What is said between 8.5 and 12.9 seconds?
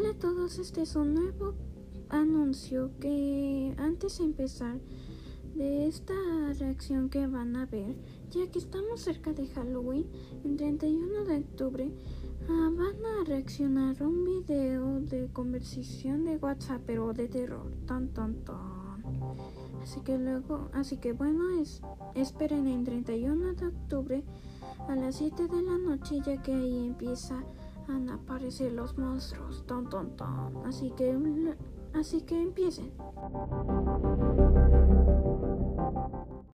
que estamos cerca de Halloween, el 31 de octubre, ah,